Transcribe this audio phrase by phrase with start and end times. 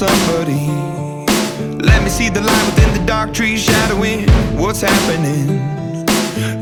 [0.00, 0.56] Somebody
[1.84, 5.46] let me see the light within the dark trees shadowing what's happening?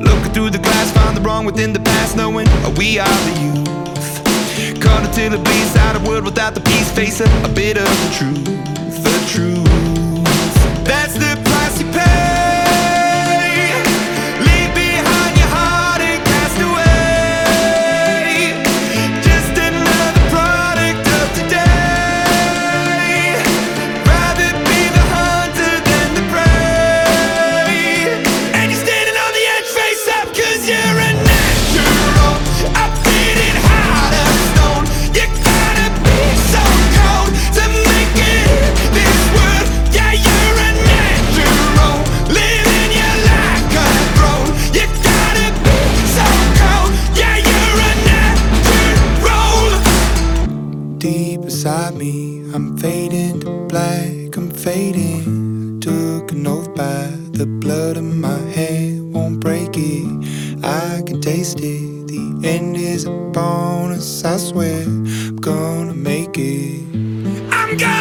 [0.02, 4.80] Looking through the glass, find the wrong within the past, knowing we are the youth.
[4.82, 7.86] Caught until it bleeds out of world without the peace, face a, a bit of
[7.86, 8.77] the truth.
[50.98, 55.78] Deep inside me, I'm fading to black, I'm fading.
[55.80, 60.64] Took an oath by the blood in my head, won't break it.
[60.64, 62.08] I can taste it.
[62.08, 64.82] The end is a bonus, I swear.
[64.82, 66.82] I'm gonna make it.
[67.52, 67.97] I'm gonna.